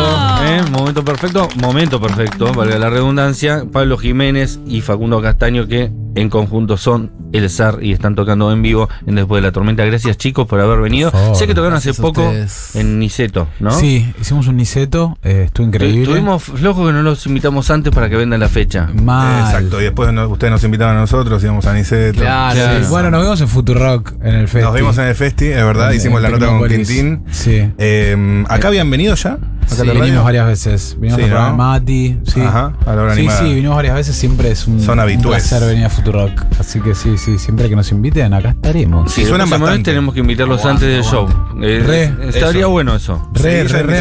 Perfecto, 0.00 0.44
¿eh? 0.44 0.62
Momento 0.70 1.04
perfecto, 1.04 1.48
momento 1.56 2.00
perfecto, 2.00 2.52
valga 2.52 2.78
la 2.78 2.90
redundancia, 2.90 3.64
Pablo 3.72 3.96
Jiménez 3.98 4.58
y 4.66 4.80
Facundo 4.80 5.20
Castaño 5.22 5.66
que 5.66 5.90
en 6.14 6.30
conjunto 6.30 6.76
son 6.78 7.12
el 7.32 7.50
zar 7.50 7.80
y 7.82 7.92
están 7.92 8.14
tocando 8.14 8.50
en 8.50 8.62
vivo 8.62 8.88
en 9.06 9.16
Después 9.16 9.42
de 9.42 9.48
la 9.48 9.52
Tormenta. 9.52 9.84
Gracias 9.84 10.16
chicos 10.16 10.46
por 10.46 10.58
haber 10.60 10.78
venido. 10.80 11.10
Por 11.10 11.20
favor. 11.20 11.36
sé 11.36 11.46
que 11.46 11.54
tocaron 11.54 11.76
hace 11.76 11.92
poco 11.92 12.32
en 12.74 12.98
Niceto, 12.98 13.48
¿no? 13.60 13.70
Sí, 13.72 14.10
hicimos 14.18 14.46
un 14.46 14.56
Niceto, 14.56 15.18
eh, 15.22 15.42
estuvo 15.46 15.66
increíble. 15.66 16.06
Tuvimos 16.06 16.44
flojos 16.44 16.86
que 16.86 16.92
no 16.94 17.02
los 17.02 17.26
invitamos 17.26 17.70
antes 17.70 17.92
para 17.92 18.08
que 18.08 18.16
vendan 18.16 18.40
la 18.40 18.48
fecha. 18.48 18.88
Mal. 18.94 19.44
Exacto. 19.44 19.78
Y 19.80 19.84
después 19.84 20.10
no- 20.12 20.28
ustedes 20.28 20.50
nos 20.52 20.64
invitaban 20.64 20.96
a 20.96 21.00
nosotros, 21.00 21.42
íbamos 21.42 21.66
a 21.66 21.74
Niceto. 21.74 22.20
Claro, 22.20 22.58
Sí, 22.78 22.84
sí. 22.84 22.90
Bueno, 22.90 23.10
nos 23.10 23.20
vimos 23.22 23.40
en 23.42 23.48
Futurock 23.48 24.12
en 24.22 24.34
el 24.36 24.48
festival. 24.48 24.64
Nos 24.64 24.74
vimos 24.74 24.98
en 24.98 25.04
el 25.08 25.14
Festi, 25.14 25.46
es 25.46 25.64
verdad, 25.64 25.90
hicimos 25.92 26.22
la 26.22 26.30
nota 26.30 26.46
con 26.46 26.66
Quintín. 26.68 27.24
Sí. 27.30 27.70
Eh, 27.76 28.44
¿Acá 28.48 28.68
habían 28.68 28.90
venido 28.90 29.14
ya? 29.16 29.36
¿Acá 29.66 29.82
Sí, 29.82 29.90
vinimos 29.90 30.24
varias 30.24 30.46
veces. 30.46 30.96
Vinimos 30.98 31.16
Sí, 31.18 31.22
al 31.24 31.28
programa 31.30 31.50
¿no? 31.50 31.56
Mati. 31.56 32.18
Sí. 32.24 32.40
Ajá, 32.40 32.72
a 32.86 32.94
la 32.94 33.02
hora 33.02 33.14
sí, 33.14 33.20
animada. 33.20 33.40
sí, 33.40 33.54
vinimos 33.54 33.76
varias 33.76 33.94
veces. 33.94 34.16
Siempre 34.16 34.50
es 34.50 34.66
un, 34.66 34.80
Son 34.80 34.98
un 34.98 35.20
placer 35.22 35.62
venir 35.64 35.84
a 35.84 35.90
Futurock. 35.90 36.42
Así 36.58 36.80
que 36.80 36.94
sí, 36.94 37.18
sí, 37.18 37.38
siempre 37.38 37.68
que 37.68 37.76
nos 37.76 37.90
inviten, 37.92 38.32
acá 38.34 38.50
estaremos. 38.50 39.12
Si 39.12 39.22
Sí, 39.22 39.28
suenan 39.28 39.50
bastante. 39.50 39.82
tenemos 39.90 40.14
que 40.14 40.20
invitarlos 40.20 40.60
Aguante, 40.60 40.84
antes 40.86 40.96
del 40.96 41.04
show. 41.12 41.28
Eh, 41.62 41.82
Re, 41.84 42.28
estaría 42.28 42.60
eso. 42.62 42.70
bueno 42.70 42.94
eso. 42.94 43.28
Re, 43.34 43.66
Sí, 43.66 43.72
re, 43.72 43.82
re. 43.82 43.98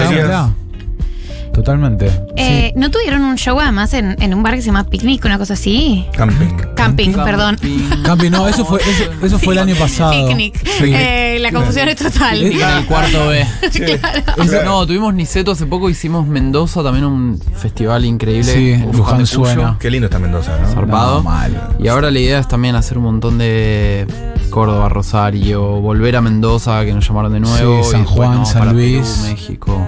Totalmente. 1.55 2.12
Eh, 2.35 2.74
¿No 2.75 2.91
tuvieron 2.91 3.24
un 3.24 3.38
show 3.38 3.57
además 3.57 3.93
en, 3.93 4.21
en 4.21 4.33
un 4.33 4.43
bar 4.43 4.55
que 4.55 4.62
se 4.62 4.67
llama 4.67 4.83
Picnic, 4.83 5.24
una 5.24 5.38
cosa 5.38 5.53
así? 5.53 6.05
Camping. 6.13 6.53
Camping, 6.75 7.13
perdón. 7.13 7.57
Campi, 8.03 8.29
no, 8.29 8.45
eso 8.45 8.65
fue, 8.65 8.81
eso, 8.81 9.09
eso 9.24 9.39
fue 9.39 9.53
el 9.53 9.59
año 9.59 9.75
pasado. 9.75 10.27
Picnic. 10.27 10.62
Sí. 10.67 10.91
Eh, 10.93 11.38
la 11.39 11.53
confusión 11.53 11.88
es 11.88 11.95
total. 11.95 12.43
En 12.43 12.62
el 12.62 12.85
cuarto 12.85 13.27
B. 13.27 13.47
claro. 14.00 14.65
No, 14.65 14.85
tuvimos 14.85 15.13
Niceto 15.13 15.51
hace 15.51 15.65
poco, 15.65 15.89
hicimos 15.89 16.27
Mendoza, 16.27 16.83
también 16.83 17.05
un 17.05 17.39
festival 17.55 18.03
increíble. 18.03 18.43
Sí, 18.51 18.83
Uf, 18.85 18.97
Luján 18.97 19.25
suena. 19.25 19.77
Qué 19.79 19.89
lindo 19.89 20.07
está 20.07 20.19
Mendoza, 20.19 20.59
¿no? 20.59 20.67
Zarpado. 20.67 21.17
No, 21.17 21.24
mal. 21.24 21.69
Y 21.79 21.88
ahora 21.88 22.12
la 22.12 22.19
idea 22.19 22.39
es 22.39 22.50
también 22.50 22.75
hacer 22.75 22.97
un 22.97 23.05
montón 23.05 23.38
de 23.38 24.05
Córdoba, 24.50 24.89
Rosario, 24.89 25.62
volver 25.79 26.17
a 26.17 26.21
Mendoza, 26.21 26.83
que 26.83 26.93
nos 26.93 27.07
llamaron 27.07 27.31
de 27.31 27.39
nuevo. 27.39 27.83
Sí, 27.83 27.91
San 27.91 28.01
y 28.01 28.03
después, 28.03 28.27
Juan, 28.27 28.39
no, 28.39 28.45
San 28.45 28.59
para 28.59 28.74
Luis. 28.74 29.07
Perú, 29.07 29.31
México. 29.31 29.88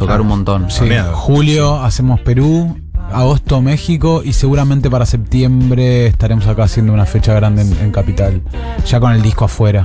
Tocar 0.00 0.20
un 0.20 0.28
montón. 0.28 0.70
Sí, 0.70 0.88
julio 1.12 1.80
hacemos 1.80 2.20
Perú, 2.20 2.76
agosto 3.12 3.60
México 3.60 4.22
y 4.24 4.32
seguramente 4.32 4.88
para 4.88 5.04
septiembre 5.04 6.06
estaremos 6.06 6.46
acá 6.46 6.64
haciendo 6.64 6.92
una 6.92 7.04
fecha 7.04 7.34
grande 7.34 7.62
en, 7.62 7.76
en 7.78 7.92
Capital, 7.92 8.40
ya 8.86 8.98
con 8.98 9.12
el 9.12 9.20
disco 9.20 9.44
afuera. 9.44 9.84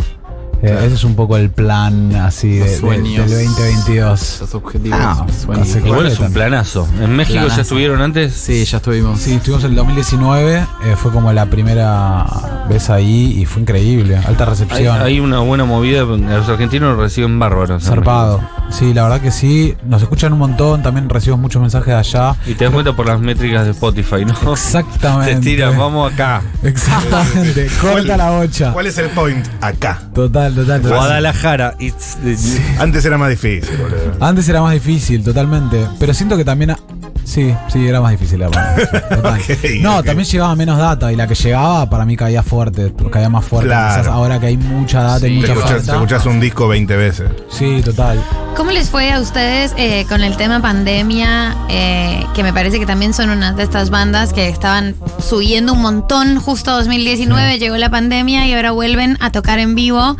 Eh, 0.66 0.86
ese 0.86 0.96
es 0.96 1.04
un 1.04 1.16
poco 1.16 1.38
el 1.38 1.50
plan 1.50 2.16
así 2.16 2.54
de, 2.54 2.60
Los 2.62 2.70
de- 2.70 2.78
sueños. 2.78 3.30
del 3.30 3.46
2022. 3.48 4.38
Los 4.42 4.56
objetivos. 4.56 5.00
Ah, 5.02 5.26
sueños. 5.46 5.76
Igual 5.76 6.06
es 6.08 6.20
un 6.20 6.34
planazo. 6.34 6.88
En 7.02 7.16
México 7.16 7.34
Planazo. 7.40 7.56
ya 7.58 7.62
estuvieron 7.62 8.02
antes. 8.02 8.34
Sí, 8.34 8.66
ya 8.66 8.78
estuvimos. 8.78 9.20
Sí, 9.20 9.34
estuvimos 9.36 9.64
en 9.64 9.72
el 9.72 9.76
2019, 9.78 10.56
eh, 10.58 10.96
fue 10.98 11.12
como 11.12 11.32
la 11.34 11.46
primera 11.48 12.26
vez 12.70 12.90
ahí 12.90 13.38
y 13.40 13.46
fue 13.46 13.62
increíble, 13.62 14.18
alta 14.18 14.46
recepción. 14.46 15.02
hay 15.02 15.20
una 15.20 15.40
buena 15.40 15.66
movida. 15.66 16.02
Los 16.04 16.50
argentinos 16.50 16.92
nos 16.92 17.00
reciben 17.00 17.38
bárbaros. 17.40 17.70
en 17.70 17.80
Zarpado. 17.82 18.42
Sí, 18.72 18.94
la 18.94 19.04
verdad 19.04 19.22
que 19.22 19.32
sí. 19.32 19.76
Nos 19.86 20.02
escuchan 20.02 20.34
un 20.34 20.40
montón. 20.40 20.82
También 20.82 21.08
recibimos 21.10 21.40
muchos 21.42 21.62
mensajes 21.62 21.88
de 21.88 21.94
allá. 21.96 22.36
Y 22.48 22.56
te 22.56 22.66
das 22.66 22.74
cuenta 22.74 22.96
por 22.96 23.06
las 23.06 23.20
métricas 23.20 23.66
de 23.66 23.72
Spotify, 23.72 24.26
¿no? 24.26 24.54
Exactamente. 24.54 25.36
Te 25.36 25.42
tiran, 25.42 25.78
vamos 25.78 26.12
acá. 26.12 26.42
Exactamente. 26.64 27.68
Corta 27.82 28.18
la 28.18 28.32
bocha. 28.32 28.72
¿Cuál 28.74 28.88
es 28.88 28.98
el 28.98 29.10
point? 29.10 29.46
Acá. 29.62 30.02
Total, 30.14 30.55
total, 30.56 30.82
total. 30.82 30.98
Guadalajara. 30.98 31.76
It's 31.80 32.18
Antes 32.80 33.06
era 33.06 33.18
más 33.18 33.30
difícil, 33.30 33.78
boludo. 33.78 34.18
Antes 34.20 34.50
era 34.50 34.62
más 34.62 34.74
difícil, 34.74 35.24
totalmente. 35.24 35.86
Pero 36.00 36.14
siento 36.14 36.38
que 36.38 36.46
también. 36.46 36.76
Sí, 37.26 37.54
sí, 37.68 37.86
era 37.88 38.00
más 38.02 38.12
difícil. 38.12 38.40
la 38.40 38.48
verdad. 38.50 39.10
Total. 39.10 39.40
Ok, 39.42 39.58
no, 39.82 40.02
también 40.04 40.28
llegaba 40.30 40.56
menos 40.56 40.78
data 40.78 41.12
y 41.12 41.16
la 41.16 41.28
que 41.28 41.36
llegaba 41.36 41.90
para 41.90 42.06
mí 42.06 42.16
caía 42.16 42.44
fuerte, 42.44 42.94
caía 43.12 43.30
más 43.30 43.44
fuerte. 43.44 43.68
Claro. 43.68 44.02
Quizás 44.02 44.14
ahora 44.14 44.40
que 44.40 44.46
hay 44.48 44.58
mucha 44.58 45.02
data 45.04 45.28
y 45.28 45.32
Sí, 45.32 45.36
mucha 45.36 45.48
Te 45.48 45.54
escuchás, 45.54 45.70
te 45.70 45.76
oferta. 45.76 45.94
escuchás 45.96 46.26
un 46.28 46.40
disco 46.40 46.68
20 46.68 46.96
veces. 46.96 47.30
Sí, 47.50 47.82
total. 47.84 48.24
¿Cómo 48.56 48.72
les 48.72 48.90
fue 48.90 49.12
a 49.12 49.20
ustedes 49.20 49.74
eh, 49.78 50.06
con 50.08 50.24
el 50.24 50.38
tema 50.38 50.62
pandemia? 50.62 51.56
eh, 51.70 52.26
que 52.36 52.44
me 52.44 52.54
parece 52.54 52.80
que 52.80 52.86
también 52.86 53.14
son 53.14 53.30
una 53.30 53.54
de 53.54 53.64
estas 53.64 53.90
bandas 53.90 54.32
que 54.32 54.48
estaban 54.50 54.96
subiendo 55.20 55.74
un 55.74 55.82
montón 55.82 56.38
justo 56.40 56.72
2019, 56.72 57.60
llegó 57.60 57.76
la 57.78 57.90
pandemia 57.90 58.46
y 58.48 58.54
ahora 58.54 58.72
vuelven 58.72 59.18
a 59.20 59.32
tocar 59.32 59.60
en 59.60 59.74
vivo. 59.76 60.16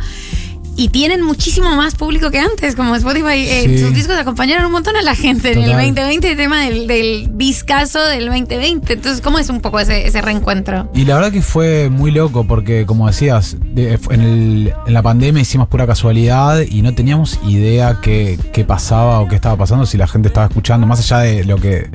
Y 0.78 0.90
tienen 0.90 1.22
muchísimo 1.22 1.74
más 1.74 1.94
público 1.94 2.30
que 2.30 2.38
antes, 2.38 2.76
como 2.76 2.94
Spotify. 2.96 3.46
eh, 3.48 3.62
Sí. 3.66 3.78
Sus 3.78 3.94
discos 3.94 4.16
acompañaron 4.18 4.66
un 4.66 4.72
montón 4.72 4.94
a 4.96 5.02
la 5.02 5.14
gente 5.14 5.52
en 5.52 5.58
el 5.60 5.64
Total. 5.70 5.78
2020, 5.86 6.30
el 6.32 6.36
tema 6.36 6.60
del, 6.64 6.86
del 6.86 7.30
discazo 7.38 8.04
del 8.04 8.26
2020. 8.26 8.92
Entonces, 8.92 9.22
¿cómo 9.22 9.38
es 9.38 9.48
un 9.48 9.60
poco 9.62 9.80
ese, 9.80 10.06
ese 10.06 10.20
reencuentro? 10.20 10.90
Y 10.94 11.04
la 11.06 11.14
verdad 11.14 11.32
que 11.32 11.40
fue 11.40 11.88
muy 11.88 12.10
loco 12.10 12.46
porque, 12.46 12.84
como 12.84 13.06
decías, 13.06 13.56
de- 13.74 13.98
en, 14.10 14.20
el- 14.20 14.72
en 14.86 14.92
la 14.92 15.02
pandemia 15.02 15.40
hicimos 15.40 15.68
pura 15.68 15.86
casualidad 15.86 16.60
y 16.60 16.82
no 16.82 16.94
teníamos 16.94 17.40
idea 17.46 17.98
qué, 18.02 18.38
qué 18.52 18.64
pasaba 18.64 19.20
o 19.20 19.28
qué 19.28 19.34
estaba 19.36 19.56
pasando, 19.56 19.86
si 19.86 19.96
la 19.96 20.06
gente 20.06 20.28
estaba 20.28 20.46
escuchando, 20.46 20.86
más 20.86 21.00
allá 21.00 21.18
de 21.20 21.44
lo 21.44 21.56
que 21.56 21.88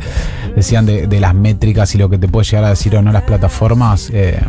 decían 0.55 0.85
de, 0.87 1.05
de 1.07 1.19
las 1.19 1.35
métricas 1.35 1.93
y 1.93 1.97
lo 1.99 2.09
que 2.09 2.17
te 2.17 2.27
puede 2.27 2.45
llegar 2.45 2.63
a 2.65 2.69
decir 2.69 2.95
o 2.95 3.01
no 3.03 3.11
las 3.11 3.23
plataformas. 3.23 4.09
eh, 4.11 4.39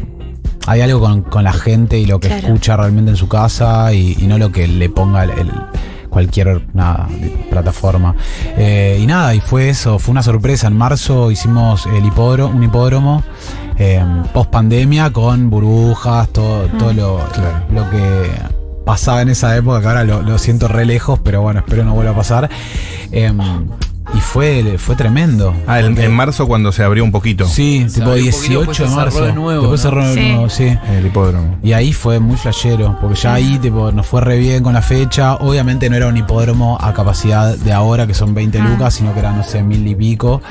hay 0.67 0.81
algo 0.81 1.01
con, 1.01 1.23
con 1.23 1.45
la 1.45 1.53
gente 1.53 1.99
y 1.99 2.07
lo 2.07 2.21
que 2.21 2.29
Claro. 2.29 2.47
escucha 2.49 2.77
realmente 2.77 3.11
en 3.11 3.17
su 3.17 3.29
casa 3.29 3.93
y, 3.93 4.17
y 4.21 4.27
no 4.27 4.39
lo 4.39 4.53
que 4.53 4.67
le 4.69 4.89
ponga 4.89 5.25
el, 5.25 5.31
el- 5.31 5.51
cualquier 6.09 6.67
nada, 6.75 7.09
plataforma. 7.49 8.15
Eh, 8.59 8.99
y 9.01 9.07
nada, 9.07 9.35
y 9.35 9.41
fue 9.41 9.71
eso, 9.71 9.99
fue 9.99 10.13
una 10.13 10.23
sorpresa. 10.23 10.67
En 10.67 10.77
marzo 10.77 11.31
hicimos 11.31 11.87
el 11.87 12.05
hipódromo, 12.05 12.55
un 12.55 12.63
hipódromo 12.63 13.23
post 14.35 14.51
pandemia 14.51 15.11
con 15.11 15.49
burbujas, 15.49 16.29
todo, 16.29 16.67
todo 16.79 16.93
lo, 16.93 17.19
lo 17.75 17.91
que 17.91 18.31
pasaba 18.85 19.23
en 19.23 19.31
esa 19.31 19.57
época, 19.57 19.81
que 19.81 19.87
ahora 19.89 20.05
lo, 20.05 20.21
lo 20.23 20.37
siento 20.39 20.69
re 20.69 20.85
lejos, 20.85 21.19
pero 21.25 21.41
bueno, 21.41 21.61
espero 21.61 21.83
no 21.83 21.95
vuelva 21.95 22.13
a 22.13 22.17
pasar. 22.17 22.51
Em, 23.11 23.39
y 24.15 24.21
fue, 24.21 24.77
fue 24.79 24.95
tremendo. 24.97 25.55
Ah, 25.67 25.81
en, 25.81 26.13
marzo 26.15 26.47
cuando 26.47 26.71
se 26.73 26.83
abrió 26.83 27.03
un 27.05 27.11
poquito. 27.13 27.47
Sí, 27.47 27.87
Se 27.89 28.01
tipo 28.01 28.11
abrió 28.11 28.25
un 28.27 28.31
poquito, 28.31 28.49
18 28.49 28.59
después 28.59 28.77
se 28.77 28.83
de 28.83 28.89
cerró 28.89 29.01
marzo. 29.03 29.25
de 29.25 29.33
nuevo, 29.33 29.61
después 29.63 29.85
¿no? 29.85 29.91
cerró 29.91 30.07
de 30.09 30.15
Sí. 30.15 30.21
nuevo, 30.33 30.49
sí. 30.49 30.79
El 30.97 31.07
hipódromo. 31.07 31.57
Y 31.63 31.73
ahí 31.73 31.93
fue 31.93 32.19
muy 32.21 32.37
flashero, 32.37 32.97
porque 33.01 33.17
ya 33.17 33.35
ahí 33.35 33.59
tipo, 33.59 33.91
nos 33.93 34.07
fue 34.07 34.21
re 34.21 34.39
bien 34.39 34.63
con 34.63 34.75
la 34.75 34.83
fecha. 34.83 35.37
Obviamente 35.37 35.89
no 35.89 35.97
era 35.97 36.09
un 36.09 36.17
hipódromo 36.17 36.79
a 36.81 36.93
capacidad 36.93 37.57
de 37.57 37.73
ahora, 37.73 38.07
que 38.07 38.15
son 38.15 38.35
20 38.35 38.59
Ah. 38.61 38.65
lucas, 38.69 38.95
sino 38.95 39.13
que 39.15 39.21
era, 39.21 39.33
no 39.33 39.43
sé, 39.45 39.63
mil 39.63 39.87
y 39.87 39.95
pico. 39.95 40.43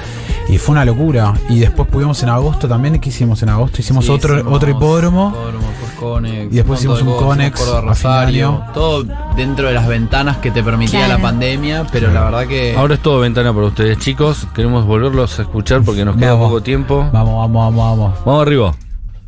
Y 0.50 0.58
fue 0.58 0.74
una 0.74 0.86
locura. 0.86 1.34
Y 1.50 1.60
después 1.60 1.88
pudimos 1.88 2.22
en 2.24 2.30
agosto 2.30 2.68
también. 2.68 3.00
¿Qué 3.00 3.10
hicimos 3.10 3.42
en 3.44 3.50
agosto? 3.50 3.82
Hicimos 3.82 4.06
Sí, 4.06 4.12
otro, 4.12 4.36
hicimos 4.36 4.54
otro 4.56 4.70
hipódromo. 4.72 5.30
hipódromo, 5.30 5.68
después 5.70 5.92
Conex, 6.00 6.52
Y 6.52 6.56
después 6.56 6.80
hicimos 6.80 6.98
de 7.04 7.10
un 7.12 7.16
Conex 7.18 7.62
a 7.70 7.82
Rosario, 7.82 8.64
todo 8.74 9.04
dentro 9.36 9.68
de 9.68 9.74
las 9.76 9.88
ventanas 9.88 10.38
que 10.38 10.50
te 10.52 10.64
permitía 10.64 11.06
Claro. 11.06 11.14
la 11.16 11.22
pandemia, 11.22 11.86
pero 11.92 12.12
la 12.12 12.24
verdad 12.24 12.48
que 12.48 12.76
Ahora 12.76 12.96
es 12.96 13.02
todo 13.02 13.20
ventana 13.20 13.51
para 13.54 13.68
ustedes, 13.68 13.98
chicos. 14.00 14.48
Queremos 14.54 14.86
volverlos 14.86 15.40
a 15.40 15.44
escuchar 15.44 15.82
porque 15.84 16.06
nos 16.06 16.16
queda 16.18 16.34
Vamos. 16.34 16.48
poco 16.50 16.62
tiempo. 16.64 17.10
Vamos, 17.12 17.36
vamos, 17.36 17.76
vamos, 17.76 18.00
vamos. 18.00 18.26
Vamos 18.26 18.42
arriba. 18.42 18.76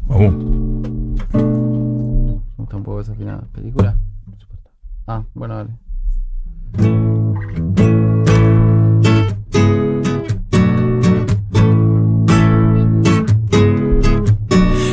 Uh, 0.07 0.31
me 1.37 2.55
gusta 2.57 2.75
un 2.77 2.83
poco 2.83 3.01
esa 3.01 3.13
final 3.15 3.41
película. 3.53 3.95
Ah, 5.07 5.23
bueno, 5.33 5.55
dale. 5.55 5.69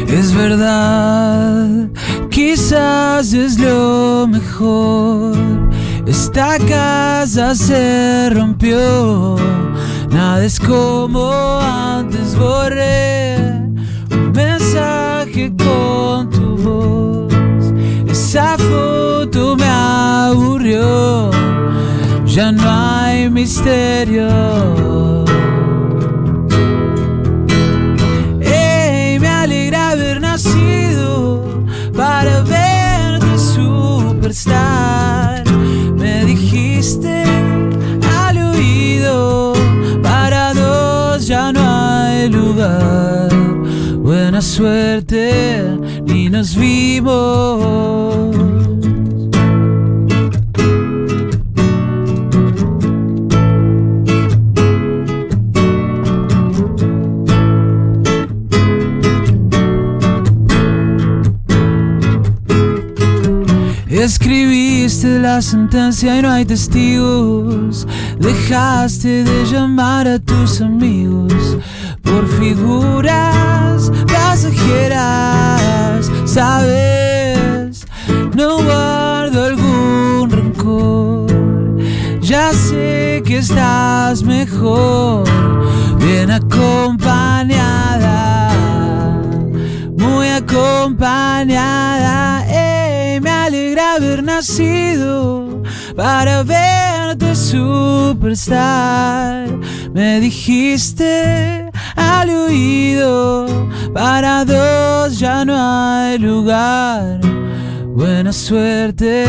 Es 0.08 0.34
verdad, 0.34 1.88
quizás 2.30 3.32
es 3.32 3.58
lo 3.58 4.26
mejor. 4.28 5.69
Esta 6.10 6.58
casa 6.58 7.54
se 7.54 8.30
rompió, 8.30 9.36
nada 10.10 10.44
es 10.44 10.58
como 10.58 11.30
antes 11.60 12.36
borré 12.36 13.36
un 14.10 14.32
mensaje 14.34 15.52
con 15.56 16.28
tu 16.30 16.56
voz. 16.56 17.32
Esa 18.10 18.58
foto 18.58 19.54
me 19.54 19.68
aburrió, 19.68 21.30
ya 22.26 22.50
no 22.50 22.62
hay 22.66 23.30
misterio. 23.30 24.26
Ey, 28.40 29.20
me 29.20 29.28
alegra 29.28 29.90
haber 29.92 30.20
nacido 30.20 31.64
para 31.94 32.40
verte 32.42 33.38
superstar. 33.38 34.99
Dijiste 36.30 37.24
al 38.24 38.38
oído, 38.38 39.52
para 40.00 40.54
dos 40.54 41.26
ya 41.26 41.50
no 41.50 41.60
hay 41.60 42.28
lugar. 42.28 43.28
Buena 43.96 44.40
suerte, 44.40 45.64
ni 46.04 46.30
nos 46.30 46.54
vimos. 46.54 48.09
Sentencia 65.42 66.18
y 66.18 66.22
no 66.22 66.30
hay 66.30 66.44
testigos. 66.44 67.86
Dejaste 68.18 69.22
de 69.24 69.44
llamar 69.44 70.08
a 70.08 70.18
tus 70.18 70.60
amigos 70.60 71.56
por 72.02 72.26
figuras 72.38 73.90
pasajeras. 74.06 76.10
Sabes, 76.24 77.86
no 78.34 78.62
guardo 78.62 79.44
algún 79.44 80.30
rencor. 80.30 81.26
Ya 82.20 82.52
sé 82.52 83.22
que 83.24 83.38
estás 83.38 84.22
mejor, 84.22 85.24
bien 85.98 86.30
acompañada, 86.30 88.52
muy 89.96 90.28
acompañada. 90.28 92.44
Me 92.50 92.89
alegra 93.50 93.94
haber 93.94 94.22
nacido 94.22 95.60
para 95.96 96.44
verte 96.44 97.34
superstar. 97.34 98.54
Me 99.92 100.20
dijiste 100.20 101.68
al 101.96 102.30
oído, 102.30 103.68
para 103.92 104.44
dos 104.44 105.18
ya 105.18 105.44
no 105.44 105.56
hay 105.58 106.16
lugar. 106.18 107.18
Buena 107.88 108.32
suerte, 108.32 109.26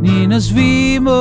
ni 0.00 0.26
nos 0.26 0.52
vimos. 0.52 1.14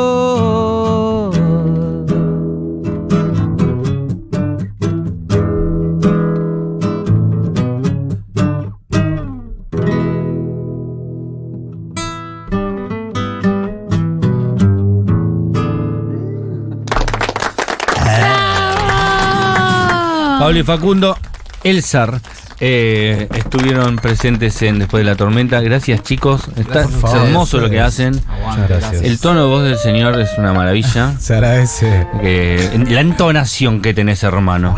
Pablo 20.43 20.59
y 20.59 20.63
Facundo, 20.63 21.17
Elzar, 21.63 22.19
eh, 22.59 23.29
estuvieron 23.33 23.95
presentes 23.95 24.61
en 24.61 24.77
Después 24.77 25.05
de 25.05 25.09
la 25.09 25.15
Tormenta. 25.15 25.61
Gracias, 25.61 26.03
chicos. 26.03 26.49
Está 26.57 26.81
es 26.81 26.89
hermoso 27.13 27.59
lo 27.59 27.69
que 27.69 27.79
hacen. 27.79 28.19
Gracias. 28.67 29.03
El 29.03 29.21
tono 29.21 29.43
de 29.43 29.47
voz 29.47 29.63
del 29.63 29.77
señor 29.77 30.19
es 30.19 30.31
una 30.37 30.51
maravilla. 30.51 31.13
Se 31.19 31.35
agradece. 31.35 32.05
Eh, 32.21 32.85
la 32.89 32.99
entonación 32.99 33.81
que 33.81 33.93
tenés, 33.93 34.21
hermano. 34.23 34.75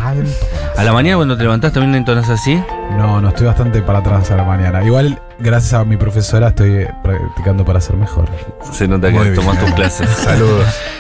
A 0.77 0.84
la 0.84 0.93
mañana 0.93 1.15
cuando 1.15 1.36
te 1.36 1.41
levantás 1.41 1.74
también 1.74 1.95
entonás 1.95 2.29
así. 2.29 2.62
No, 2.91 3.19
no, 3.19 3.29
estoy 3.29 3.48
bastante 3.48 3.81
para 3.81 4.00
atrás 4.00 4.29
a 4.29 4.36
la 4.36 4.43
mañana. 4.43 4.84
Igual, 4.84 5.19
gracias 5.39 5.74
a 5.74 5.84
mi 5.84 5.98
profesora, 5.98 6.50
estoy 6.50 6.86
practicando 7.01 7.65
para 7.65 7.81
ser 7.81 7.95
mejor. 7.95 8.29
Se 8.72 8.88
nota 8.88 9.12
que 9.12 9.31
tus 9.31 9.74
clases. 9.74 10.10
Saludos. 10.24 10.67